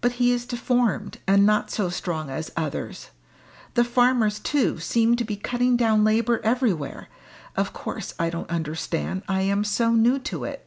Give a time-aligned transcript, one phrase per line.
[0.00, 3.10] But he is deformed, and not so strong as others.
[3.74, 7.06] The farmers too seem to be cutting down labour everywhere
[7.56, 10.66] of course I don't understand I am so new to it.